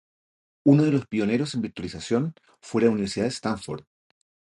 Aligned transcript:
Uno 0.65 0.81
de 0.81 0.91
los 0.91 1.05
pioneros 1.05 1.53
en 1.53 1.61
virtualización 1.61 2.33
fue 2.59 2.81
la 2.81 2.89
Universidad 2.89 3.25
de 3.25 3.29
Stanford. 3.29 3.83